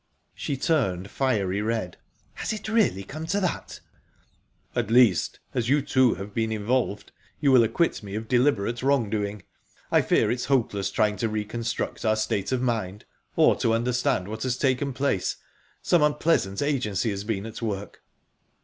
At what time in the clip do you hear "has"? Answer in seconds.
2.33-2.53, 14.41-14.57, 17.11-17.23